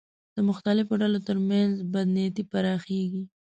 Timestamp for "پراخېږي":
2.51-3.23